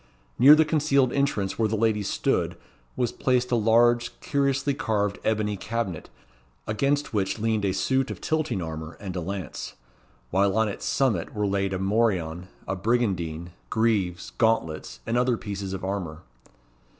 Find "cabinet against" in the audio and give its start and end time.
5.55-7.13